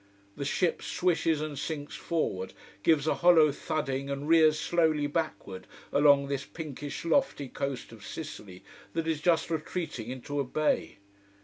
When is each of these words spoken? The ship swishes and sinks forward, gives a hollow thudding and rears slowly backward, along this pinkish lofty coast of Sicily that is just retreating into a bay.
The 0.35 0.45
ship 0.45 0.81
swishes 0.81 1.41
and 1.41 1.59
sinks 1.59 1.95
forward, 1.95 2.53
gives 2.81 3.05
a 3.05 3.13
hollow 3.13 3.51
thudding 3.51 4.09
and 4.09 4.27
rears 4.27 4.57
slowly 4.57 5.05
backward, 5.05 5.67
along 5.93 6.25
this 6.27 6.43
pinkish 6.43 7.05
lofty 7.05 7.47
coast 7.47 7.91
of 7.91 8.03
Sicily 8.03 8.63
that 8.93 9.05
is 9.05 9.21
just 9.21 9.51
retreating 9.51 10.07
into 10.09 10.39
a 10.39 10.43
bay. 10.43 10.97